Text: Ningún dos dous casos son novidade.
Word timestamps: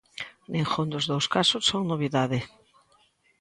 Ningún 0.53 0.87
dos 0.93 1.05
dous 1.11 1.25
casos 1.35 1.63
son 1.71 1.81
novidade. 1.91 2.39